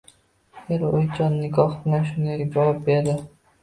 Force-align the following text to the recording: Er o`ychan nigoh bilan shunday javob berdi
Er 0.77 0.85
o`ychan 0.87 1.37
nigoh 1.43 1.79
bilan 1.87 2.11
shunday 2.11 2.43
javob 2.51 2.85
berdi 2.93 3.21